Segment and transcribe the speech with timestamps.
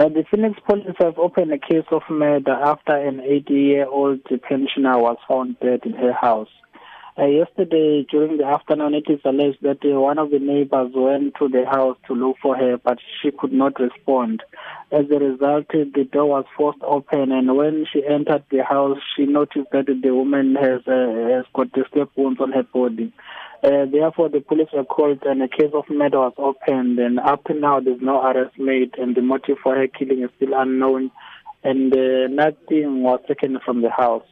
[0.00, 5.18] Uh, the Phoenix police have opened a case of murder after an 80-year-old pensioner was
[5.28, 6.48] found dead in her house.
[7.18, 11.34] Uh, yesterday, during the afternoon, it is alleged that uh, one of the neighbors went
[11.38, 14.42] to the house to look for her, but she could not respond.
[14.90, 19.26] As a result, the door was forced open, and when she entered the house, she
[19.26, 23.12] noticed that the woman has, uh, has got the stab wounds on her body.
[23.62, 26.98] Uh, therefore, the police were called and a case of murder was opened.
[26.98, 30.30] And up to now, there's no arrest made, and the motive for her killing is
[30.36, 31.10] still unknown.
[31.62, 34.24] And uh, nothing was taken from the house.